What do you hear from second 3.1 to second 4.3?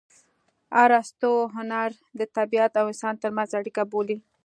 ترمنځ اړیکه بولي